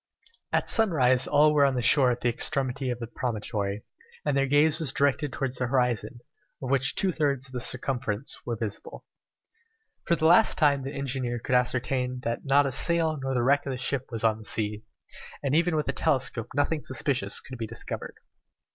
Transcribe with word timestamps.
At 0.51 0.67
sunrise 0.67 1.27
all 1.27 1.53
were 1.53 1.63
on 1.63 1.75
the 1.75 1.81
shore 1.83 2.09
at 2.09 2.21
the 2.21 2.27
extremity 2.29 2.89
of 2.89 2.97
the 2.97 3.05
promontory, 3.05 3.83
and 4.25 4.35
their 4.35 4.47
gaze 4.47 4.79
was 4.79 4.91
directed 4.91 5.31
towards 5.31 5.57
the 5.57 5.67
horizon, 5.67 6.21
of 6.59 6.71
which 6.71 6.95
two 6.95 7.11
thirds 7.11 7.45
of 7.45 7.53
the 7.53 7.59
circumference 7.59 8.39
were 8.43 8.55
visible. 8.55 9.05
For 10.05 10.15
the 10.15 10.25
last 10.25 10.57
time 10.57 10.81
the 10.81 10.91
engineer 10.93 11.37
could 11.37 11.53
ascertain 11.53 12.21
that 12.21 12.43
not 12.43 12.65
a 12.65 12.71
sail 12.71 13.19
nor 13.21 13.35
the 13.35 13.43
wreck 13.43 13.67
of 13.67 13.73
a 13.73 13.77
ship 13.77 14.07
was 14.09 14.23
on 14.23 14.39
the 14.39 14.43
sea, 14.45 14.81
and 15.43 15.53
even 15.53 15.75
with 15.75 15.85
the 15.85 15.93
telescope 15.93 16.47
nothing 16.55 16.81
suspicious 16.81 17.39
could 17.39 17.59
be 17.59 17.67
discovered. 17.67 18.15